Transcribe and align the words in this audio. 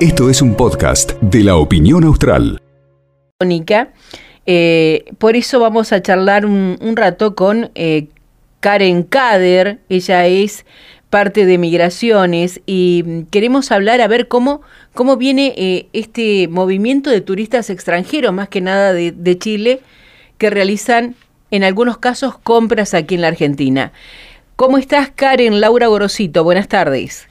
Esto 0.00 0.30
es 0.30 0.42
un 0.42 0.54
podcast 0.54 1.12
de 1.20 1.42
la 1.42 1.56
opinión 1.56 2.04
austral. 2.04 2.62
Eh, 4.46 5.04
por 5.18 5.36
eso 5.36 5.58
vamos 5.58 5.92
a 5.92 6.02
charlar 6.02 6.46
un, 6.46 6.78
rato 6.94 7.34
con 7.34 7.70
eh, 7.74 8.08
Karen 8.60 9.02
Kader. 9.02 9.78
Ella 9.88 10.26
es 10.26 10.64
parte 11.10 11.46
de 11.46 11.58
Migraciones 11.58 12.60
y 12.66 13.24
queremos 13.30 13.72
hablar 13.72 14.00
a 14.00 14.08
ver 14.08 14.28
cómo, 14.28 14.62
cómo 14.94 15.16
viene 15.16 15.54
eh, 15.56 15.88
este 15.92 16.48
movimiento 16.48 17.10
de 17.10 17.20
turistas 17.20 17.70
extranjeros, 17.70 18.32
más 18.32 18.48
que 18.48 18.60
nada 18.60 18.92
de 18.92 19.38
Chile, 19.38 19.80
que 20.38 20.50
realizan 20.50 21.14
en 21.50 21.64
algunos 21.64 21.98
casos 21.98 22.38
compras 22.38 22.94
aquí 22.94 23.14
en 23.14 23.22
la 23.22 23.28
Argentina. 23.28 23.92
¿Cómo 24.56 24.78
estás, 24.78 25.10
Karen? 25.14 25.60
Laura 25.60 25.86
Gorosito, 25.86 26.44
buenas 26.44 26.68
tardes. 26.68 27.28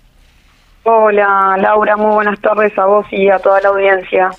Hola, 0.88 1.58
Laura, 1.60 1.98
muy 1.98 2.14
buenas 2.14 2.40
tardes 2.42 2.78
a 2.78 2.86
vos 2.86 3.08
y 3.10 3.28
a 3.28 3.40
toda 3.40 3.60
la 3.60 3.70
audiencia. 3.70 4.30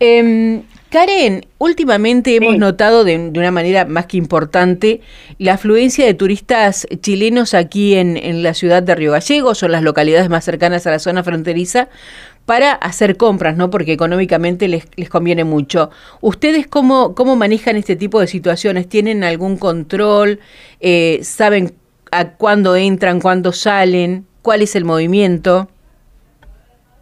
Eh, 0.00 0.62
Karen, 0.88 1.44
últimamente 1.58 2.36
hemos 2.36 2.56
notado 2.56 3.04
de, 3.04 3.18
una 3.36 3.50
manera 3.50 3.84
más 3.84 4.06
que 4.06 4.16
importante 4.16 5.02
la 5.38 5.54
afluencia 5.54 6.06
de 6.06 6.14
turistas 6.14 6.86
chilenos 7.02 7.52
aquí 7.52 7.96
en, 7.96 8.16
en, 8.16 8.42
la 8.42 8.54
ciudad 8.54 8.82
de 8.82 8.94
Río 8.94 9.12
Gallegos 9.12 9.62
o 9.62 9.66
en 9.66 9.72
las 9.72 9.82
localidades 9.82 10.30
más 10.30 10.44
cercanas 10.44 10.86
a 10.86 10.90
la 10.90 10.98
zona 10.98 11.22
fronteriza 11.22 11.90
para 12.46 12.72
hacer 12.72 13.18
compras, 13.18 13.54
¿no? 13.54 13.68
Porque 13.68 13.92
económicamente 13.92 14.68
les, 14.68 14.88
les 14.96 15.10
conviene 15.10 15.44
mucho. 15.44 15.90
¿Ustedes 16.22 16.66
cómo, 16.66 17.14
cómo 17.14 17.36
manejan 17.36 17.76
este 17.76 17.94
tipo 17.94 18.20
de 18.20 18.26
situaciones? 18.26 18.88
¿Tienen 18.88 19.22
algún 19.22 19.58
control? 19.58 20.40
Eh, 20.80 21.18
¿Saben 21.24 21.74
a 22.10 22.30
cuándo 22.30 22.74
entran, 22.74 23.20
cuándo 23.20 23.52
salen? 23.52 24.24
¿Cuál 24.40 24.62
es 24.62 24.76
el 24.76 24.86
movimiento? 24.86 25.68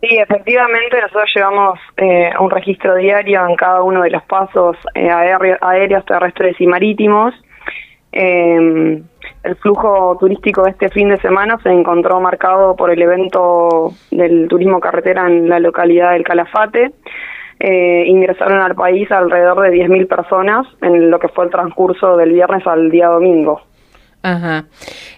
Sí, 0.02 0.19
efectivamente 0.19 1.01
nosotros 1.01 1.30
llevamos 1.33 1.79
eh, 1.96 2.32
un 2.40 2.51
registro 2.51 2.96
diario 2.96 3.46
en 3.49 3.54
cada 3.54 3.85
uno 3.85 4.02
de 4.02 4.10
los 4.10 4.24
pasos 4.24 4.76
eh, 4.96 5.09
aéreos, 5.09 6.04
terrestres 6.04 6.60
y 6.60 6.66
marítimos. 6.66 7.32
Eh, 8.10 9.01
el 9.45 9.57
flujo 9.57 10.16
turístico 10.18 10.65
de 10.65 10.71
este 10.71 10.88
fin 10.88 11.09
de 11.09 11.18
semana 11.18 11.57
se 11.63 11.71
encontró 11.71 12.21
marcado 12.21 12.74
por 12.74 12.91
el 12.91 13.01
evento 13.01 13.93
del 14.10 14.49
turismo 14.49 14.80
carretera 14.80 15.29
en 15.29 15.49
la 15.49 15.60
localidad 15.60 16.13
del 16.13 16.24
Calafate. 16.24 16.91
Eh, 17.60 18.04
ingresaron 18.09 18.60
al 18.60 18.74
país 18.74 19.09
alrededor 19.13 19.60
de 19.60 19.71
10.000 19.71 20.09
personas 20.09 20.66
en 20.80 21.13
lo 21.13 21.21
que 21.21 21.29
fue 21.29 21.45
el 21.45 21.52
transcurso 21.52 22.16
del 22.16 22.32
viernes 22.32 22.66
al 22.66 22.91
día 22.91 23.07
domingo. 23.07 23.60
Ajá. 24.23 24.66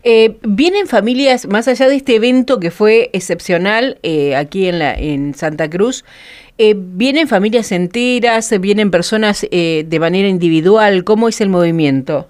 Eh, 0.03 0.37
¿Vienen 0.43 0.87
familias, 0.87 1.47
más 1.47 1.69
allá 1.69 1.89
de 1.89 1.97
este 1.97 2.17
evento 2.17 2.59
que 2.59 2.71
fue 2.71 3.11
excepcional 3.13 3.99
eh, 4.03 4.35
aquí 4.35 4.67
en, 4.67 4.79
la, 4.79 4.95
en 4.95 5.35
Santa 5.35 5.69
Cruz, 5.69 6.05
eh, 6.57 6.75
vienen 6.77 7.27
familias 7.27 7.73
enteras, 7.73 8.55
vienen 8.61 8.91
personas 8.91 9.47
eh, 9.51 9.85
de 9.87 10.01
manera 10.01 10.29
individual? 10.29 11.05
¿Cómo 11.05 11.29
es 11.29 11.41
el 11.41 11.49
movimiento? 11.49 12.27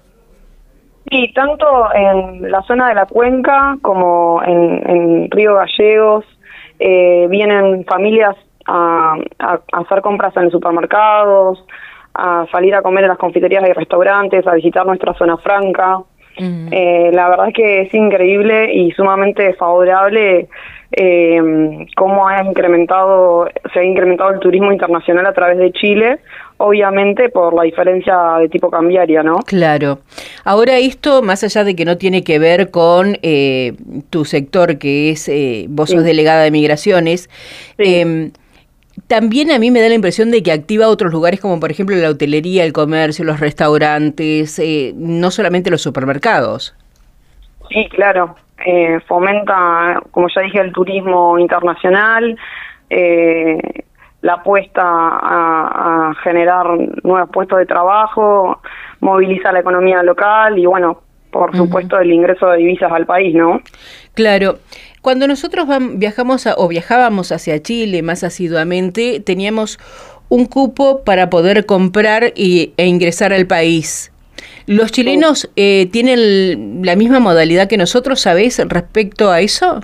Sí, 1.11 1.31
tanto 1.33 1.65
en 1.93 2.51
la 2.51 2.63
zona 2.63 2.89
de 2.89 2.95
la 2.95 3.05
cuenca 3.05 3.77
como 3.83 4.41
en, 4.43 5.29
Río 5.29 5.55
Gallegos, 5.55 6.25
eh, 6.79 7.27
vienen 7.29 7.85
familias 7.85 8.35
a, 8.65 9.15
a, 9.37 9.59
a 9.71 9.79
hacer 9.79 10.01
compras 10.01 10.35
en 10.37 10.49
supermercados, 10.49 11.63
a 12.15 12.47
salir 12.51 12.73
a 12.73 12.81
comer 12.81 13.03
en 13.03 13.09
las 13.09 13.19
confiterías 13.19 13.63
y 13.69 13.73
restaurantes, 13.73 14.47
a 14.47 14.55
visitar 14.55 14.85
nuestra 14.87 15.13
zona 15.13 15.37
franca. 15.37 15.99
Eh, 16.37 17.11
la 17.13 17.29
verdad 17.29 17.47
es 17.47 17.53
que 17.53 17.81
es 17.81 17.93
increíble 17.93 18.73
y 18.73 18.91
sumamente 18.91 19.53
favorable 19.53 20.47
eh, 20.91 21.85
cómo 21.95 22.27
ha 22.27 22.43
incrementado, 22.43 23.47
se 23.73 23.79
ha 23.79 23.83
incrementado 23.83 24.31
el 24.31 24.39
turismo 24.39 24.71
internacional 24.71 25.25
a 25.25 25.33
través 25.33 25.57
de 25.57 25.71
Chile, 25.73 26.19
obviamente 26.57 27.29
por 27.29 27.53
la 27.53 27.63
diferencia 27.63 28.37
de 28.39 28.49
tipo 28.49 28.69
cambiaria, 28.69 29.21
¿no? 29.23 29.39
Claro. 29.39 29.99
Ahora 30.43 30.77
esto, 30.77 31.21
más 31.21 31.43
allá 31.43 31.63
de 31.63 31.75
que 31.75 31.85
no 31.85 31.97
tiene 31.97 32.23
que 32.23 32.39
ver 32.39 32.71
con 32.71 33.17
eh, 33.23 33.73
tu 34.09 34.25
sector, 34.25 34.77
que 34.77 35.09
es, 35.09 35.27
eh, 35.27 35.65
vos 35.69 35.89
sos 35.89 36.03
delegada 36.03 36.43
de 36.43 36.51
migraciones, 36.51 37.29
sí. 37.77 38.31
También 39.07 39.51
a 39.51 39.59
mí 39.59 39.71
me 39.71 39.81
da 39.81 39.89
la 39.89 39.95
impresión 39.95 40.31
de 40.31 40.41
que 40.41 40.51
activa 40.51 40.87
otros 40.87 41.11
lugares 41.11 41.39
como 41.39 41.59
por 41.59 41.71
ejemplo 41.71 41.95
la 41.95 42.09
hotelería, 42.09 42.63
el 42.63 42.73
comercio, 42.73 43.25
los 43.25 43.39
restaurantes, 43.39 44.57
eh, 44.59 44.93
no 44.95 45.31
solamente 45.31 45.69
los 45.69 45.81
supermercados. 45.81 46.75
Sí, 47.69 47.87
claro. 47.89 48.35
Eh, 48.65 48.99
fomenta, 49.07 50.01
como 50.11 50.27
ya 50.33 50.41
dije, 50.41 50.59
el 50.61 50.71
turismo 50.71 51.37
internacional, 51.37 52.37
eh, 52.89 53.83
la 54.21 54.33
apuesta 54.33 54.81
a, 54.81 56.09
a, 56.09 56.15
generar 56.23 56.65
nuevos 57.03 57.29
puestos 57.31 57.59
de 57.59 57.65
trabajo, 57.65 58.61
moviliza 59.01 59.51
la 59.51 59.59
economía 59.59 60.01
local 60.03 60.57
y 60.57 60.65
bueno, 60.65 61.01
por 61.31 61.55
supuesto, 61.55 61.97
uh 61.97 61.99
-huh. 61.99 62.03
el 62.03 62.13
ingreso 62.13 62.47
de 62.47 62.59
divisas 62.59 62.91
al 62.91 63.05
país, 63.05 63.35
¿no? 63.35 63.59
Claro. 64.13 64.55
Cuando 65.05 65.27
nosotros 65.27 65.67
viajamos 65.97 66.47
a, 66.47 66.55
o 66.57 66.67
viajábamos 66.67 67.31
hacia 67.31 67.61
Chile 67.61 68.01
más 68.01 68.23
asiduamente, 68.23 69.19
teníamos 69.19 69.77
un 70.29 70.47
cupo 70.47 71.03
para 71.03 71.29
poder 71.29 71.67
comprar 71.67 72.33
y, 72.35 72.73
e 72.77 72.87
ingresar 72.87 73.31
al 73.31 73.45
país. 73.45 74.11
¿Los 74.65 74.91
chilenos 74.91 75.47
eh, 75.55 75.87
tienen 75.91 76.83
la 76.83 76.95
misma 76.95 77.19
modalidad 77.19 77.67
que 77.67 77.77
nosotros, 77.77 78.19
sabés, 78.19 78.59
respecto 78.67 79.29
a 79.29 79.41
eso? 79.41 79.81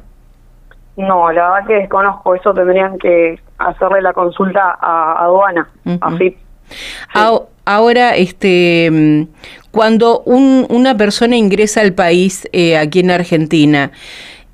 No, 0.97 1.31
la 1.31 1.51
verdad 1.51 1.67
que 1.67 1.73
desconozco. 1.75 2.33
Eso 2.33 2.51
tendrían 2.55 2.97
que 2.97 3.39
hacerle 3.59 4.01
la 4.01 4.13
consulta 4.13 4.75
a 4.81 5.23
aduana, 5.23 5.69
uh 5.85 5.91
-huh. 5.91 5.97
a 6.01 6.17
FIP. 6.17 6.35
Sí. 6.35 7.19
Ahora, 7.63 8.15
este, 8.15 9.27
cuando 9.69 10.21
un, 10.21 10.65
una 10.69 10.97
persona 10.97 11.35
ingresa 11.35 11.81
al 11.81 11.93
país 11.93 12.49
eh, 12.53 12.75
aquí 12.75 13.01
en 13.01 13.11
Argentina, 13.11 13.91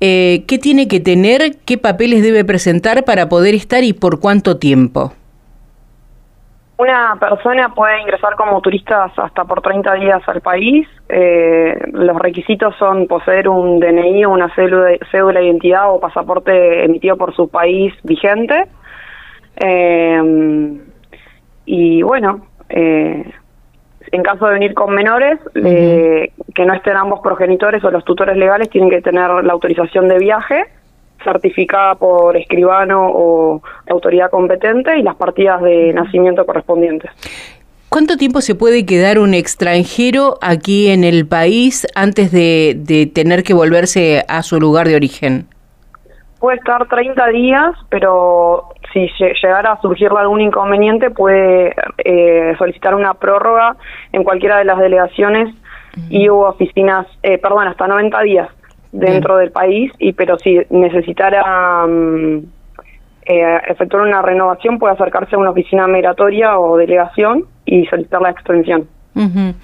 eh, 0.00 0.44
¿qué 0.46 0.58
tiene 0.58 0.88
que 0.88 1.00
tener? 1.00 1.56
¿Qué 1.64 1.78
papeles 1.78 2.22
debe 2.22 2.44
presentar 2.44 3.04
para 3.04 3.28
poder 3.28 3.54
estar 3.54 3.82
y 3.84 3.92
por 3.92 4.20
cuánto 4.20 4.58
tiempo? 4.58 5.12
Una 6.78 7.16
persona 7.18 7.74
puede 7.74 8.00
ingresar 8.00 8.36
como 8.36 8.60
turista 8.60 9.10
hasta 9.16 9.44
por 9.44 9.62
30 9.62 9.94
días 9.94 10.22
al 10.28 10.40
país. 10.40 10.86
Eh, 11.08 11.76
los 11.92 12.16
requisitos 12.18 12.76
son 12.78 13.08
poseer 13.08 13.48
un 13.48 13.80
DNI, 13.80 14.26
una 14.26 14.54
cédula, 14.54 14.96
cédula 15.10 15.40
de 15.40 15.46
identidad 15.46 15.92
o 15.92 15.98
pasaporte 15.98 16.84
emitido 16.84 17.16
por 17.16 17.34
su 17.34 17.48
país 17.48 17.92
vigente. 18.04 18.68
Eh, 19.56 20.78
y 21.66 22.02
bueno, 22.02 22.46
eh, 22.68 23.28
en 24.12 24.22
caso 24.22 24.46
de 24.46 24.54
venir 24.54 24.74
con 24.74 24.94
menores, 24.94 25.40
uh 25.56 25.58
-huh. 25.58 26.32
Que 26.58 26.66
no 26.66 26.74
estén 26.74 26.96
ambos 26.96 27.20
progenitores 27.20 27.84
o 27.84 27.90
los 27.92 28.04
tutores 28.04 28.36
legales, 28.36 28.68
tienen 28.68 28.90
que 28.90 29.00
tener 29.00 29.30
la 29.44 29.52
autorización 29.52 30.08
de 30.08 30.18
viaje 30.18 30.64
certificada 31.22 31.94
por 31.94 32.36
escribano 32.36 33.06
o 33.06 33.62
autoridad 33.88 34.28
competente 34.28 34.98
y 34.98 35.02
las 35.02 35.14
partidas 35.14 35.62
de 35.62 35.92
nacimiento 35.92 36.44
correspondientes. 36.44 37.12
¿Cuánto 37.88 38.16
tiempo 38.16 38.40
se 38.40 38.56
puede 38.56 38.84
quedar 38.84 39.20
un 39.20 39.34
extranjero 39.34 40.34
aquí 40.42 40.88
en 40.88 41.04
el 41.04 41.28
país 41.28 41.86
antes 41.94 42.32
de, 42.32 42.74
de 42.76 43.06
tener 43.06 43.44
que 43.44 43.54
volverse 43.54 44.24
a 44.26 44.42
su 44.42 44.58
lugar 44.58 44.88
de 44.88 44.96
origen? 44.96 45.46
Puede 46.40 46.58
estar 46.58 46.88
30 46.88 47.26
días, 47.28 47.74
pero 47.88 48.74
si 48.92 49.08
llegara 49.40 49.74
a 49.74 49.80
surgir 49.80 50.08
algún 50.10 50.40
inconveniente 50.40 51.10
puede 51.10 51.74
eh, 51.98 52.54
solicitar 52.58 52.96
una 52.96 53.14
prórroga 53.14 53.76
en 54.12 54.24
cualquiera 54.24 54.58
de 54.58 54.64
las 54.64 54.78
delegaciones. 54.78 55.54
Y 56.10 56.28
o 56.28 56.38
oficinas, 56.40 57.06
eh, 57.22 57.38
perdón, 57.38 57.68
hasta 57.68 57.86
90 57.86 58.20
días 58.22 58.48
dentro 58.92 59.34
Bien. 59.34 59.44
del 59.44 59.52
país, 59.52 59.92
y 59.98 60.12
pero 60.12 60.38
si 60.38 60.60
necesitara 60.70 61.84
um, 61.84 62.42
eh, 63.26 63.60
efectuar 63.68 64.06
una 64.06 64.22
renovación 64.22 64.78
puede 64.78 64.94
acercarse 64.94 65.36
a 65.36 65.38
una 65.38 65.50
oficina 65.50 65.86
migratoria 65.86 66.58
o 66.58 66.76
delegación 66.76 67.44
y 67.66 67.86
solicitar 67.86 68.22
la 68.22 68.30
extensión. 68.30 68.88
Uh 69.14 69.20
-huh. 69.20 69.54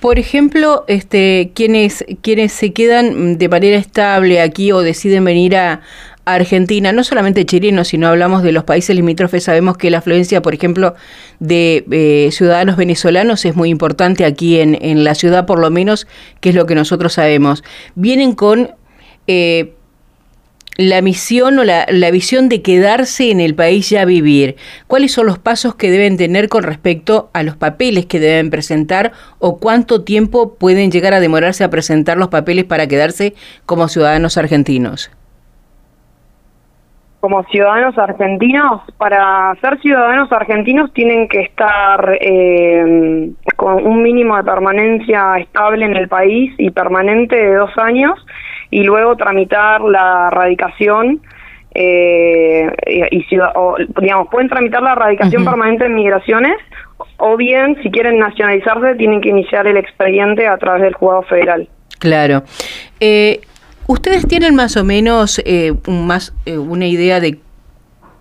Por 0.00 0.18
ejemplo, 0.18 0.84
este, 0.88 1.52
quienes, 1.54 2.06
quienes 2.22 2.52
se 2.52 2.72
quedan 2.72 3.36
de 3.36 3.48
manera 3.50 3.76
estable 3.76 4.40
aquí 4.40 4.72
o 4.72 4.80
deciden 4.80 5.26
venir 5.26 5.56
a 5.56 5.82
Argentina, 6.34 6.92
no 6.92 7.04
solamente 7.04 7.44
chilenos, 7.46 7.88
sino 7.88 8.08
hablamos 8.08 8.42
de 8.42 8.52
los 8.52 8.64
países 8.64 8.94
limítrofes, 8.96 9.44
sabemos 9.44 9.76
que 9.76 9.90
la 9.90 9.98
afluencia, 9.98 10.42
por 10.42 10.54
ejemplo, 10.54 10.94
de 11.38 11.84
eh, 11.90 12.30
ciudadanos 12.32 12.76
venezolanos 12.76 13.44
es 13.44 13.56
muy 13.56 13.70
importante 13.70 14.24
aquí 14.24 14.60
en, 14.60 14.78
en, 14.80 15.04
la 15.04 15.14
ciudad, 15.14 15.46
por 15.46 15.58
lo 15.58 15.70
menos, 15.70 16.06
que 16.40 16.50
es 16.50 16.54
lo 16.54 16.66
que 16.66 16.74
nosotros 16.74 17.14
sabemos. 17.14 17.62
Vienen 17.94 18.34
con 18.34 18.70
eh, 19.26 19.74
la 20.76 21.02
misión 21.02 21.58
o 21.58 21.64
la, 21.64 21.86
la, 21.90 22.10
visión 22.10 22.48
de 22.48 22.62
quedarse 22.62 23.30
en 23.30 23.40
el 23.40 23.54
país 23.54 23.90
ya 23.90 24.04
vivir? 24.06 24.56
¿Cuáles 24.86 25.12
son 25.12 25.26
los 25.26 25.38
pasos 25.38 25.74
que 25.74 25.90
deben 25.90 26.16
tener 26.16 26.48
con 26.48 26.62
respecto 26.62 27.28
a 27.34 27.42
los 27.42 27.56
papeles 27.56 28.06
que 28.06 28.18
deben 28.18 28.48
presentar 28.48 29.12
o 29.38 29.58
cuánto 29.58 30.04
tiempo 30.04 30.54
pueden 30.54 30.90
llegar 30.90 31.12
a 31.12 31.20
demorarse 31.20 31.64
a 31.64 31.70
presentar 31.70 32.16
los 32.16 32.28
papeles 32.28 32.64
para 32.64 32.86
quedarse 32.86 33.34
como 33.66 33.88
ciudadanos 33.88 34.38
argentinos? 34.38 35.10
Como 37.20 37.44
ciudadanos 37.44 37.96
argentinos, 37.98 38.80
para 38.96 39.54
ser 39.60 39.78
ciudadanos 39.80 40.32
argentinos 40.32 40.92
tienen 40.94 41.28
que 41.28 41.40
estar 41.40 42.18
eh, 42.18 43.30
con 43.56 43.86
un 43.86 44.02
mínimo 44.02 44.36
de 44.36 44.44
permanencia 44.44 45.36
estable 45.38 45.84
en 45.84 45.96
el 45.96 46.08
país 46.08 46.52
y 46.56 46.70
permanente 46.70 47.36
de 47.36 47.54
dos 47.54 47.76
años 47.76 48.18
y 48.70 48.84
luego 48.84 49.16
tramitar 49.16 49.82
la 49.82 50.30
radicación 50.30 51.20
eh, 51.74 52.68
y, 52.86 53.24
digamos 54.00 54.28
pueden 54.28 54.48
tramitar 54.48 54.82
la 54.82 54.94
radicación 54.94 55.44
permanente 55.44 55.84
en 55.84 55.94
migraciones 55.94 56.56
o 57.18 57.36
bien 57.36 57.76
si 57.82 57.90
quieren 57.90 58.18
nacionalizarse 58.18 58.96
tienen 58.96 59.20
que 59.20 59.28
iniciar 59.28 59.66
el 59.66 59.76
expediente 59.76 60.48
a 60.48 60.56
través 60.56 60.82
del 60.82 60.94
juzgado 60.94 61.22
federal. 61.22 61.68
Claro. 62.00 62.42
Eh, 62.98 63.40
¿Ustedes 63.90 64.24
tienen 64.28 64.54
más 64.54 64.76
o 64.76 64.84
menos 64.84 65.42
eh, 65.44 65.72
más, 65.88 66.32
eh, 66.46 66.58
una 66.58 66.86
idea 66.86 67.18
de 67.18 67.40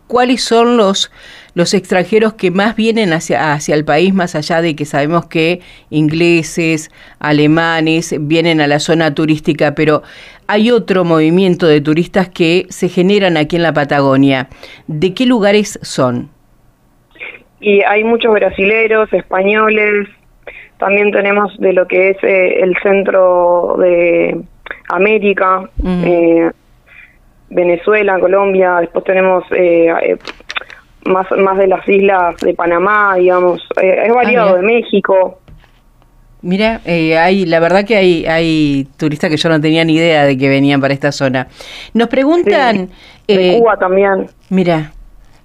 cuáles 0.08 0.44
son 0.44 0.78
los, 0.78 1.12
los 1.54 1.76
extranjeros 1.76 2.34
que 2.34 2.50
más 2.50 2.76
vienen 2.76 3.14
hacia, 3.14 3.54
hacia 3.54 3.76
el 3.76 3.86
país, 3.86 4.12
más 4.12 4.34
allá 4.34 4.64
de 4.64 4.76
que 4.76 4.86
sabemos 4.86 5.28
que 5.28 5.60
ingleses, 5.92 6.90
alemanes 7.20 8.16
vienen 8.22 8.62
a 8.62 8.68
la 8.68 8.80
zona 8.80 9.14
turística, 9.14 9.76
pero 9.76 10.02
hay 10.48 10.72
otro 10.72 11.06
movimiento 11.06 11.68
de 11.68 11.82
turistas 11.82 12.30
que 12.30 12.66
se 12.70 12.90
generan 12.90 13.38
aquí 13.38 13.58
en 13.58 13.62
la 13.62 13.72
Patagonia. 13.72 14.50
¿De 14.88 15.14
qué 15.14 15.28
lugares 15.28 15.78
son? 15.84 16.32
Y 17.62 17.84
hay 17.84 18.04
muchos 18.04 18.34
brasileros, 18.34 19.14
españoles, 19.14 20.08
también 20.80 21.12
tenemos 21.12 21.56
de 21.60 21.74
lo 21.74 21.88
que 21.88 22.10
es 22.10 22.18
eh, 22.24 22.64
el 22.64 22.76
centro 22.82 23.76
de 23.78 24.42
América, 24.90 25.70
eh, 25.86 26.52
Venezuela, 27.50 28.20
Colombia, 28.20 28.78
después 28.82 29.06
tenemos 29.06 29.44
eh, 29.52 29.88
eh, 30.02 30.18
más, 31.06 31.28
más 31.32 31.58
de 31.58 31.68
las 31.68 31.88
islas 31.88 32.36
de 32.42 32.54
Panamá, 32.56 33.16
digamos, 33.18 33.62
es 33.82 34.14
variado, 34.14 34.56
ah, 34.56 34.58
de 34.58 34.64
México. 34.64 35.40
Mira, 36.42 36.82
hay, 36.86 37.46
la 37.46 37.60
verdad 37.60 37.86
que 37.86 37.98
hay, 37.98 38.26
hay 38.26 38.88
turistas 38.98 39.30
que 39.30 39.38
yo 39.38 39.50
no 39.50 39.62
tenía 39.62 39.84
ni 39.84 39.96
idea 39.96 40.26
de 40.26 40.38
que 40.38 40.50
venían 40.50 40.82
para 40.82 40.94
esta 40.94 41.12
zona. 41.12 41.48
Nos 41.94 42.08
preguntan... 42.08 42.90
de 43.28 43.58
Cuba 43.60 43.78
también. 43.78 44.28
Mira, 44.50 44.94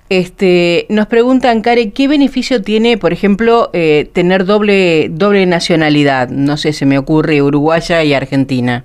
este, 0.08 0.86
nos 0.88 1.06
preguntan, 1.06 1.62
Care, 1.62 1.90
¿qué 1.90 2.06
beneficio 2.06 2.62
tiene, 2.62 2.96
por 2.96 3.12
ejemplo, 3.12 3.70
tener 4.12 4.44
doble, 4.44 5.08
doble 5.10 5.44
nacionalidad? 5.46 6.28
No 6.28 6.56
sé, 6.56 6.72
se 6.72 6.86
me 6.86 6.96
ocurre 6.96 7.42
uruguaya 7.42 8.02
y 8.04 8.14
argentina 8.14 8.84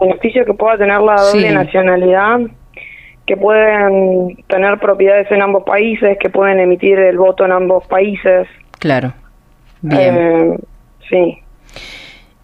beneficio 0.00 0.44
que 0.44 0.54
pueda 0.54 0.78
tener 0.78 1.00
la 1.00 1.16
doble 1.16 1.50
nacionalidad, 1.50 2.40
que 3.26 3.36
pueden 3.36 4.36
tener 4.48 4.78
propiedades 4.78 5.30
en 5.30 5.42
ambos 5.42 5.64
países, 5.64 6.16
que 6.18 6.30
pueden 6.30 6.60
emitir 6.60 6.98
el 6.98 7.18
voto 7.18 7.44
en 7.44 7.52
ambos 7.52 7.86
países. 7.86 8.48
Claro. 8.78 9.12
Bien. 9.82 10.16
Eh, 10.16 10.58
sí. 11.08 11.38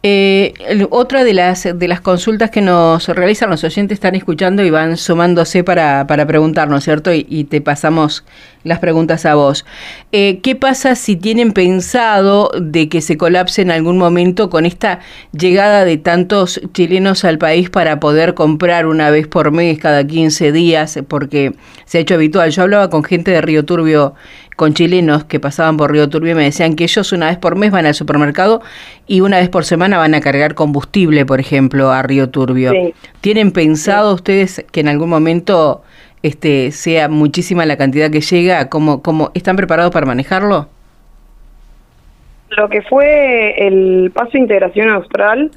Eh, 0.06 0.52
otra 0.90 1.24
de 1.24 1.32
las, 1.32 1.62
de 1.62 1.88
las 1.88 2.02
consultas 2.02 2.50
que 2.50 2.60
nos 2.60 3.08
realizan 3.08 3.48
los 3.48 3.64
oyentes 3.64 3.96
están 3.96 4.14
escuchando 4.14 4.62
y 4.62 4.68
van 4.68 4.98
sumándose 4.98 5.64
para, 5.64 6.06
para 6.06 6.26
preguntarnos, 6.26 6.84
¿cierto? 6.84 7.10
Y, 7.14 7.44
te 7.44 7.62
pasamos 7.62 8.22
las 8.64 8.80
preguntas 8.80 9.24
a 9.24 9.34
vos. 9.34 9.64
Eh, 10.12 10.40
¿Qué 10.42 10.56
pasa 10.56 10.94
si 10.94 11.16
tienen 11.16 11.52
pensado 11.52 12.50
de 12.60 12.90
que 12.90 13.00
se 13.00 13.16
colapse 13.16 13.62
en 13.62 13.70
algún 13.70 13.96
momento 13.96 14.50
con 14.50 14.66
esta 14.66 15.00
llegada 15.32 15.86
de 15.86 15.96
tantos 15.96 16.60
chilenos 16.74 17.24
al 17.24 17.38
país 17.38 17.70
para 17.70 17.98
poder 17.98 18.34
comprar 18.34 18.84
una 18.84 19.08
vez 19.08 19.26
por 19.26 19.52
mes, 19.52 19.78
cada 19.78 20.06
15 20.06 20.52
días? 20.52 20.98
Porque 21.08 21.54
se 21.86 21.96
ha 21.96 22.00
hecho 22.02 22.14
habitual. 22.14 22.50
Yo 22.50 22.62
hablaba 22.62 22.90
con 22.90 23.04
gente 23.04 23.30
de 23.30 23.40
Río 23.40 23.64
Turbio 23.64 24.14
con 24.56 24.74
chilenos 24.74 25.24
que 25.24 25.40
pasaban 25.40 25.76
por 25.76 25.92
Río 25.92 26.08
Turbio 26.08 26.36
me 26.36 26.44
decían 26.44 26.76
que 26.76 26.84
ellos 26.84 27.12
una 27.12 27.26
vez 27.26 27.38
por 27.38 27.56
mes 27.56 27.70
van 27.70 27.86
al 27.86 27.94
supermercado 27.94 28.62
y 29.06 29.20
una 29.20 29.38
vez 29.38 29.48
por 29.48 29.64
semana 29.64 29.98
van 29.98 30.14
a 30.14 30.20
cargar 30.20 30.54
combustible, 30.54 31.26
por 31.26 31.40
ejemplo, 31.40 31.90
a 31.90 32.02
Río 32.02 32.30
Turbio. 32.30 32.72
¿Tienen 33.20 33.52
pensado 33.52 34.14
ustedes 34.14 34.64
que 34.72 34.80
en 34.80 34.88
algún 34.88 35.10
momento 35.10 35.82
este 36.22 36.70
sea 36.70 37.08
muchísima 37.08 37.66
la 37.66 37.76
cantidad 37.76 38.10
que 38.10 38.20
llega? 38.20 38.68
¿Cómo, 38.68 39.02
cómo 39.02 39.30
están 39.34 39.56
preparados 39.56 39.92
para 39.92 40.06
manejarlo? 40.06 40.68
Lo 42.56 42.68
que 42.68 42.82
fue 42.82 43.66
el 43.66 44.12
paso 44.14 44.32
de 44.34 44.38
integración 44.38 44.88
austral, 44.90 45.50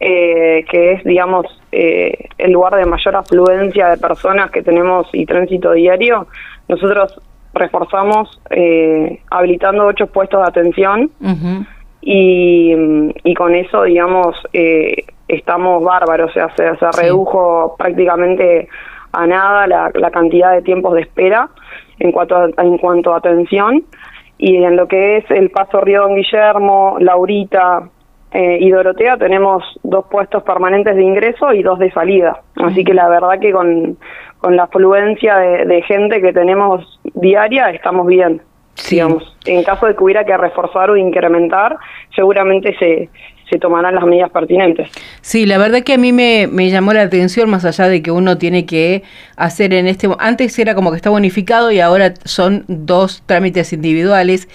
eh, 0.00 0.64
que 0.70 0.92
es, 0.92 1.04
digamos, 1.04 1.46
eh, 1.72 2.28
el 2.36 2.52
lugar 2.52 2.74
de 2.74 2.84
mayor 2.84 3.16
afluencia 3.16 3.88
de 3.88 3.96
personas 3.96 4.50
que 4.50 4.62
tenemos 4.62 5.08
y 5.14 5.24
tránsito 5.24 5.72
diario, 5.72 6.26
nosotros 6.68 7.18
reforzamos 7.56 8.40
eh, 8.50 9.20
habilitando 9.30 9.86
ocho 9.86 10.06
puestos 10.06 10.40
de 10.40 10.48
atención 10.48 11.10
y, 12.00 12.72
y, 13.24 13.34
con 13.34 13.54
eso, 13.54 13.82
digamos, 13.82 14.36
eh, 14.52 15.04
estamos 15.28 15.82
bárbaros, 15.82 16.30
o 16.30 16.34
sea, 16.34 16.54
se, 16.56 16.76
se 16.76 17.02
redujo 17.02 17.74
prácticamente 17.76 18.68
a 19.12 19.26
nada 19.26 19.66
la, 19.66 19.90
la, 19.94 20.10
cantidad 20.10 20.52
de 20.52 20.62
tiempos 20.62 20.94
de 20.94 21.00
espera 21.00 21.48
en 21.98 22.12
cuanto 22.12 22.36
a, 22.36 22.48
en 22.58 22.78
cuanto 22.78 23.14
a 23.14 23.18
atención. 23.18 23.84
Y 24.38 24.56
en 24.56 24.76
lo 24.76 24.86
que 24.86 25.16
es 25.16 25.30
el 25.30 25.50
Paso 25.50 25.80
Río 25.80 26.02
Don 26.02 26.14
Guillermo, 26.14 26.96
Laurita 27.00 27.88
eh, 28.32 28.58
y 28.60 28.70
Dorotea 28.70 29.16
tenemos 29.16 29.62
dos 29.82 30.04
puestos 30.10 30.42
permanentes 30.42 30.94
de 30.94 31.02
ingreso 31.02 31.52
y 31.52 31.62
dos 31.62 31.78
de 31.78 31.90
salida. 31.92 32.42
Así 32.56 32.84
que 32.84 32.92
la 32.92 33.08
verdad 33.08 33.38
que 33.40 33.50
con, 33.50 33.96
con 34.38 34.56
la 34.56 34.64
afluencia 34.64 35.36
de, 35.38 35.82
gente 35.82 36.20
que 36.20 36.32
tenemos 36.32 36.95
diaria 37.16 37.70
estamos 37.70 38.06
bien. 38.06 38.40
Digamos, 38.90 39.36
en 39.46 39.64
caso 39.64 39.86
de 39.86 39.96
que 39.96 40.04
hubiera 40.04 40.24
que 40.24 40.36
reforzar 40.36 40.90
o 40.90 40.96
incrementar, 40.98 41.78
seguramente 42.14 42.76
se, 42.78 43.08
se 43.48 43.58
tomarán 43.58 43.94
las 43.94 44.04
medidas 44.04 44.30
pertinentes. 44.30 44.90
Sí, 45.20 45.46
la 45.46 45.56
verdad 45.56 45.82
que 45.82 45.94
a 45.94 45.98
mí 45.98 46.12
me, 46.12 46.46
me, 46.46 46.68
llamó 46.68 46.92
la 46.92 47.02
atención, 47.02 47.48
más 47.48 47.64
allá 47.64 47.88
de 47.88 48.02
que 48.02 48.10
uno 48.10 48.38
tiene 48.38 48.66
que 48.66 49.02
hacer 49.36 49.72
en 49.72 49.86
este... 49.86 50.08
Antes 50.18 50.58
era 50.58 50.74
como 50.74 50.90
que 50.90 50.96
está 50.96 51.10
bonificado 51.10 51.70
y 51.70 51.80
ahora 51.80 52.14
son 52.24 52.64
dos 52.68 53.22
trámites 53.24 53.72
individuales 53.72 54.48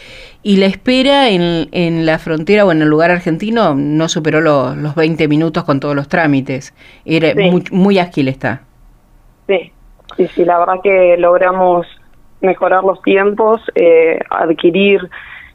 y 0.43 0.57
la 0.57 0.65
espera 0.65 1.29
en, 1.29 1.69
en 1.71 2.05
la 2.05 2.19
frontera 2.19 2.65
o 2.65 2.71
en 2.71 2.81
el 2.81 2.89
lugar 2.89 3.11
argentino 3.11 3.75
no 3.75 4.09
superó 4.09 4.41
los 4.41 4.95
20 4.95 5.27
minutos 5.27 5.63
con 5.63 5.79
todos 5.79 5.95
los 5.95 6.09
trámites. 6.09 6.73
Era 7.05 7.33
muy, 7.33 7.63
muy 7.71 7.97
ágil 7.97 8.27
está. 8.27 8.63
Sí, 9.47 9.71
sí, 10.17 10.27
sí, 10.27 10.45
la 10.45 10.59
verdad 10.59 10.75
que 10.83 11.15
logramos 11.17 11.87
mejorar 12.41 12.83
los 12.83 13.01
tiempos, 13.01 13.61
eh, 13.75 14.19
adquirir 14.29 15.01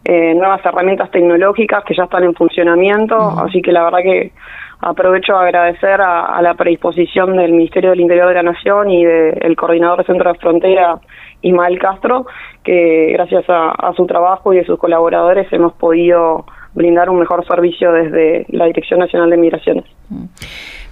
eh, 0.05 0.35
nuevas 0.35 0.65
herramientas 0.65 1.11
tecnológicas 1.11 1.85
que 1.85 1.95
ya 1.95 2.05
están 2.05 2.25
en 2.25 2.35
funcionamiento, 2.35 3.17
así 3.17 3.61
que 3.61 3.73
la 3.73 3.85
verdad 3.85 3.99
que 4.03 4.33
aprovecho 4.81 5.37
a 5.37 5.43
agradecer 5.43 6.01
a, 6.01 6.41
la 6.43 6.55
predisposición 6.55 7.37
del 7.37 7.53
Ministerio 7.53 7.91
del 7.91 8.01
Interior 8.01 8.29
de 8.29 8.35
la 8.35 8.43
Nación 8.43 8.91
y 8.91 9.05
del 9.05 9.57
coordinador 9.57 9.99
del 9.99 10.07
Centro 10.07 10.33
de 10.33 10.39
Frontera, 10.39 11.01
Ismael 11.43 11.79
Castro, 11.79 12.27
que 12.63 13.11
gracias 13.13 13.45
a, 13.49 13.93
su 13.97 14.07
trabajo 14.07 14.53
y 14.53 14.59
de 14.59 14.65
sus 14.65 14.79
colaboradores 14.79 15.53
hemos 15.53 15.73
podido 15.73 16.45
brindar 16.75 17.09
un 17.09 17.19
mejor 17.19 17.47
servicio 17.47 17.91
desde 17.91 18.45
la 18.51 18.67
Dirección 18.67 19.01
Nacional 19.01 19.31
de 19.31 19.37
Migraciones. 19.39 19.85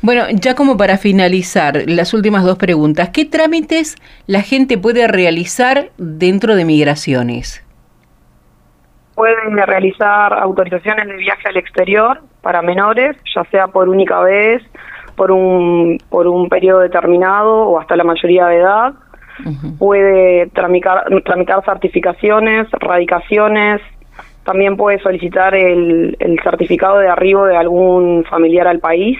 Bueno, 0.05 0.25
ya 0.35 0.55
como 0.55 0.77
para 0.77 0.99
finalizar, 0.99 1.85
las 1.87 2.13
últimas 2.13 2.45
dos 2.45 2.59
preguntas. 2.59 3.09
¿Qué 3.09 3.25
trámites 3.25 3.97
la 4.27 4.43
gente 4.43 4.77
puede 4.77 5.09
realizar 5.09 5.93
dentro 5.97 6.57
de 6.57 6.67
migraciones? 6.67 7.65
Pueden 9.15 9.57
realizar 9.57 10.35
autorizaciones 10.35 11.09
de 11.09 11.17
viaje 11.17 11.49
al 11.49 11.57
exterior 11.57 12.21
para 12.43 12.61
menores, 12.61 13.17
ya 13.35 13.45
sea 13.45 13.69
por 13.69 13.89
única 13.89 14.21
vez, 14.21 14.63
por 15.17 15.33
un, 15.33 15.97
por 16.11 16.27
un 16.27 16.51
periodo 16.51 16.81
determinado 16.81 17.63
o 17.63 17.81
hasta 17.81 17.97
la 17.97 18.05
mayoría 18.05 18.49
de 18.49 18.57
edad. 18.57 18.93
Puede 19.79 20.49
tramitar, 20.49 21.07
tramitar 21.25 21.65
certificaciones, 21.65 22.71
radicaciones, 22.73 23.81
también 24.45 24.77
puede 24.77 24.99
solicitar 24.99 25.55
el, 25.55 26.15
el 26.21 26.39
certificado 26.43 26.99
de 26.99 27.09
arribo 27.09 27.47
de 27.47 27.57
algún 27.57 28.23
familiar 28.29 28.69
al 28.69 28.81
país 28.81 29.19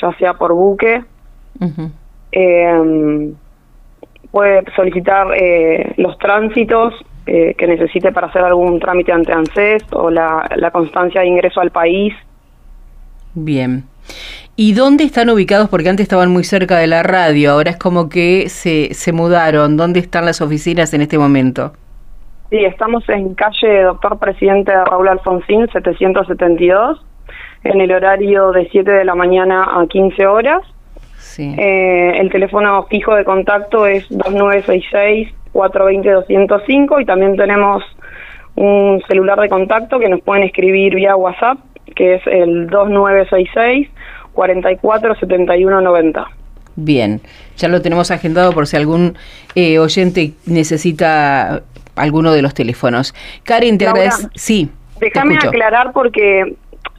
ya 0.00 0.12
sea 0.18 0.34
por 0.34 0.52
buque. 0.52 1.04
eh, 2.32 3.32
puede 4.30 4.64
solicitar 4.74 5.28
eh, 5.36 5.94
los 5.96 6.18
tránsitos 6.18 6.94
eh, 7.26 7.54
que 7.56 7.66
necesite 7.66 8.12
para 8.12 8.26
hacer 8.26 8.42
algún 8.42 8.80
trámite 8.80 9.12
ante 9.12 9.32
ANSES 9.32 9.84
o 9.92 10.10
la, 10.10 10.50
la 10.56 10.70
constancia 10.70 11.20
de 11.20 11.28
ingreso 11.28 11.60
al 11.60 11.70
país. 11.70 12.12
Bien. 13.34 13.84
¿Y 14.56 14.74
dónde 14.74 15.04
están 15.04 15.30
ubicados? 15.30 15.68
Porque 15.68 15.88
antes 15.88 16.04
estaban 16.04 16.30
muy 16.30 16.44
cerca 16.44 16.78
de 16.78 16.86
la 16.86 17.02
radio, 17.02 17.52
ahora 17.52 17.70
es 17.70 17.78
como 17.78 18.08
que 18.08 18.48
se, 18.48 18.94
se 18.94 19.12
mudaron. 19.12 19.76
¿Dónde 19.76 20.00
están 20.00 20.26
las 20.26 20.40
oficinas 20.40 20.92
en 20.94 21.00
este 21.00 21.18
momento? 21.18 21.72
Sí, 22.50 22.58
estamos 22.64 23.08
en 23.08 23.34
calle 23.34 23.82
Doctor 23.82 24.18
Presidente 24.18 24.72
Raúl 24.72 25.08
Alfonsín, 25.08 25.66
772, 25.72 27.04
en 27.64 27.80
el 27.80 27.90
horario 27.92 28.52
de 28.52 28.68
7 28.70 28.90
de 28.90 29.04
la 29.04 29.14
mañana 29.14 29.80
a 29.80 29.86
15 29.86 30.26
horas. 30.26 30.62
Sí. 31.18 31.54
Eh, 31.58 32.18
el 32.20 32.30
teléfono 32.30 32.84
fijo 32.84 33.14
de 33.14 33.24
contacto 33.24 33.86
es 33.86 34.08
2966-420-205 34.10 37.02
y 37.02 37.04
también 37.04 37.36
tenemos 37.36 37.84
un 38.54 39.02
celular 39.08 39.40
de 39.40 39.48
contacto 39.48 39.98
que 39.98 40.08
nos 40.08 40.20
pueden 40.20 40.44
escribir 40.44 40.94
vía 40.94 41.16
WhatsApp, 41.16 41.58
que 41.96 42.14
es 42.14 42.24
el 42.26 42.68
2966 42.68 43.88
44 44.32 45.16
71 45.16 45.80
90. 45.80 46.28
Bien, 46.76 47.20
ya 47.56 47.68
lo 47.68 47.82
tenemos 47.82 48.10
agendado 48.10 48.52
por 48.52 48.66
si 48.66 48.76
algún 48.76 49.16
eh, 49.54 49.78
oyente 49.78 50.32
necesita 50.46 51.62
alguno 51.96 52.32
de 52.32 52.42
los 52.42 52.54
teléfonos. 52.54 53.14
Karen, 53.44 53.78
te 53.78 53.86
agradezco. 53.86 54.28
Sí. 54.34 54.68
Déjame 55.00 55.36
aclarar 55.36 55.92
porque 55.92 56.54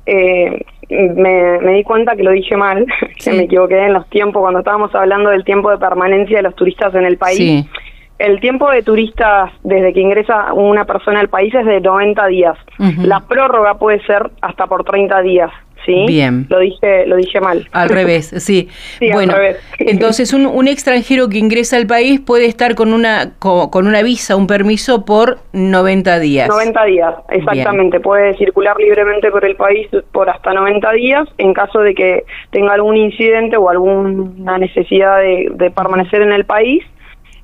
eh, 0.05 0.65
me, 0.89 1.74
di 1.74 1.83
cuenta 1.83 2.15
que 2.15 2.24
lo 2.24 2.31
dije 2.31 2.55
mal, 2.55 2.85
que 3.24 3.31
me 3.31 3.43
equivoqué 3.43 3.85
en 3.85 3.93
los 3.93 4.07
tiempos 4.09 4.41
cuando 4.41 4.59
estábamos 4.59 4.93
hablando 4.93 5.29
del 5.29 5.43
tiempo 5.43 5.71
de 5.71 5.77
permanencia 5.77 6.38
de 6.38 6.43
los 6.43 6.55
turistas 6.55 6.93
en 6.95 7.05
el 7.05 7.17
país. 7.17 7.38
Sí. 7.38 7.69
El 8.17 8.39
tiempo 8.39 8.71
de 8.71 8.81
turistas 8.81 9.51
desde 9.63 9.91
que 9.91 10.00
ingresa 10.00 10.53
una 10.53 10.85
persona 10.85 11.19
al 11.19 11.27
país 11.27 11.53
es 11.53 11.65
de 11.65 11.81
90 11.81 12.27
días. 12.27 12.57
La 13.00 13.19
prórroga 13.19 13.74
puede 13.74 14.01
ser 14.05 14.31
hasta 14.41 14.67
por 14.67 14.85
30 14.85 15.21
días. 15.21 15.51
¿Sí? 15.86 16.06
Bien. 16.08 16.46
Lo 16.50 16.60
dije, 16.60 17.06
lo 17.06 17.15
dije 17.18 17.39
mal. 17.39 17.68
Al 17.72 17.89
revés, 17.89 18.27
sí. 18.38 18.70
bueno, 19.13 19.34
al 19.34 19.39
revés. 19.39 19.58
entonces 19.80 20.34
un, 20.34 20.46
un, 20.46 20.68
extranjero 20.68 21.30
que 21.30 21.38
ingresa 21.38 21.77
al 21.77 21.88
país 21.88 22.20
puede 22.20 22.46
estar 22.46 22.75
con 22.75 22.94
una, 22.94 23.34
con, 23.39 23.88
una 23.88 24.01
visa, 24.01 24.36
un 24.36 24.48
permiso 24.48 25.06
por 25.06 25.39
90 25.54 26.20
días. 26.20 26.50
90 26.50 26.86
días, 26.86 27.15
exactamente. 27.30 28.00
Puede 28.00 28.36
circular 28.36 28.75
libremente 28.77 29.30
por 29.32 29.46
el 29.46 29.56
país 29.56 29.88
por 30.12 30.30
hasta 30.30 30.54
90 30.54 30.92
días 30.94 31.27
en 31.38 31.54
caso 31.54 31.80
de 31.80 31.94
que 31.94 32.24
tenga 32.51 32.74
algún 32.74 32.98
incidente 32.98 33.58
o 33.58 33.70
alguna 33.70 34.58
necesidad 34.58 35.20
de, 35.20 35.50
de 35.54 35.72
permanecer 35.72 36.22
en 36.22 36.32
el 36.32 36.46
país 36.46 36.84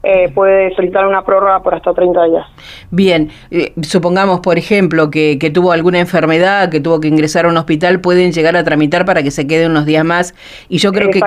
eh, 0.04 0.32
puede 0.34 0.74
solicitar 0.76 1.06
una 1.06 1.24
prórroga 1.24 1.62
por 1.62 1.76
hasta 1.76 1.94
30 1.94 2.26
días. 2.26 2.46
Bien, 2.90 3.30
eh, 3.52 3.74
supongamos, 3.82 4.40
por 4.40 4.58
ejemplo, 4.58 5.12
que, 5.12 5.38
que, 5.40 5.50
tuvo 5.52 5.72
alguna 5.72 6.00
enfermedad, 6.00 6.70
que 6.70 6.80
tuvo 6.80 7.00
que 7.00 7.08
ingresar 7.08 7.46
a 7.46 7.50
un 7.50 7.58
hospital, 7.58 8.02
pueden 8.02 8.32
llegar 8.32 8.56
a 8.56 8.64
tramitar 8.64 9.06
para 9.06 9.22
que 9.22 9.32
se 9.32 9.46
quede 9.46 9.68
unos 9.68 9.86
días 9.86 10.04
más. 10.04 10.34
Y 10.70 10.80
yo 10.80 10.92
creo 10.92 11.10
que 11.10 11.22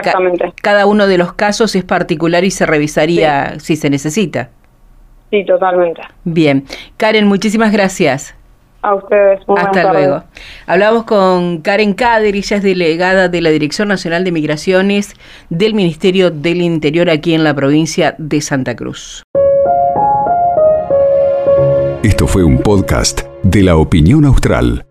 cada 0.61 0.87
uno 0.87 1.07
de 1.07 1.19
los 1.19 1.33
casos 1.35 1.77
es 1.77 1.85
particular 1.85 2.45
y 2.45 2.51
se 2.51 2.67
revisaría 2.67 3.59
si 3.61 3.77
se 3.77 3.91
necesita. 3.91 4.51
Sí, 5.31 5.45
totalmente. 5.45 6.03
Bien. 6.25 6.65
Karen, 6.97 7.27
muchísimas 7.27 7.73
gracias. 7.73 8.37
A 8.85 8.95
ustedes. 8.97 9.41
Hasta 9.57 9.93
luego. 9.95 10.25
Hablamos 10.67 11.05
con 11.05 11.63
Karen 11.63 11.95
Kader, 11.95 12.37
ella 12.37 12.59
es 12.59 12.63
delegada 12.63 13.31
de 13.31 13.41
la 13.41 13.49
Dirección 13.49 13.89
Nacional 13.89 14.25
de 14.25 14.33
Migraciones 14.33 15.15
del 15.49 15.73
Ministerio 15.73 16.31
del 16.31 16.61
Interior 16.61 17.09
aquí 17.09 17.33
en 17.33 17.45
la 17.45 17.55
provincia 17.55 18.15
de 18.19 18.43
Santa 18.43 18.77
Cruz. 18.77 19.23
Esto 22.03 22.27
fue 22.27 22.45
un 22.45 22.59
podcast 22.59 23.23
de 23.43 23.63
la 23.63 23.77
opinión 23.77 24.27
austral. 24.27 24.85